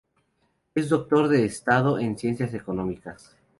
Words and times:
Es 0.73 0.89
doctor 0.89 1.27
de 1.27 1.45
Estado 1.45 1.99
en 1.99 2.17
Ciencias 2.17 2.55
Económicas. 2.55 3.37